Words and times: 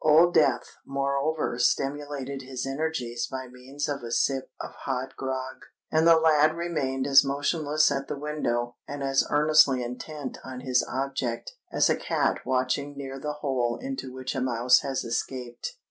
Old 0.03 0.33
Death 0.33 0.77
moreover 0.83 1.59
stimulated 1.59 2.41
his 2.41 2.65
energies 2.65 3.27
by 3.27 3.45
means 3.47 3.87
of 3.87 4.01
a 4.01 4.11
sip 4.11 4.49
of 4.59 4.71
hot 4.71 5.15
grog; 5.15 5.57
and 5.91 6.07
the 6.07 6.17
lad 6.17 6.55
remained 6.55 7.05
as 7.05 7.23
motionless 7.23 7.91
at 7.91 8.07
the 8.07 8.17
window 8.17 8.77
and 8.87 9.03
as 9.03 9.23
earnestly 9.29 9.83
intent 9.83 10.39
on 10.43 10.61
his 10.61 10.83
object 10.91 11.51
as 11.71 11.87
a 11.87 11.95
cat 11.95 12.39
watching 12.47 12.97
near 12.97 13.19
the 13.19 13.33
hole 13.41 13.77
into 13.79 14.11
which 14.11 14.33
a 14.33 14.41
mouse 14.41 14.79
has 14.79 15.03
escaped. 15.03 15.73